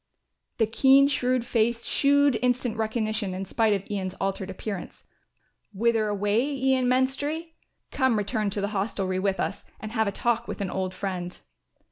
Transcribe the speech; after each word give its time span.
The 0.57 0.65
keen 0.65 1.07
shrewd 1.07 1.45
face 1.45 1.85
shewed 1.85 2.39
instant 2.41 2.75
recognition 2.75 3.35
in 3.35 3.45
spite 3.45 3.71
of 3.73 3.85
Ian's 3.87 4.15
altered 4.19 4.49
appearance. 4.49 5.03
"Whither 5.73 6.07
away, 6.07 6.41
Ian 6.41 6.87
Menstrie? 6.87 7.53
Come 7.91 8.17
return 8.17 8.49
to 8.49 8.61
the 8.61 8.69
hostelry 8.69 9.19
with 9.19 9.39
us 9.39 9.63
and 9.79 9.91
have 9.91 10.07
a 10.07 10.11
talk 10.11 10.47
with 10.47 10.59
an 10.59 10.71
old 10.71 10.95
friend." 10.95 11.37